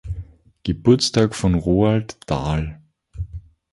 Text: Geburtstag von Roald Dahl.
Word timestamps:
Geburtstag 0.63 1.35
von 1.35 1.53
Roald 1.53 2.17
Dahl. 2.25 2.81